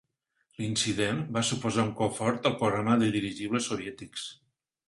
L'incident 0.61 1.19
va 1.35 1.43
suposar 1.51 1.85
un 1.89 1.93
cop 2.01 2.17
fort 2.21 2.51
al 2.51 2.57
programa 2.65 2.99
de 3.03 3.13
dirigibles 3.19 3.73
soviètics. 3.75 4.29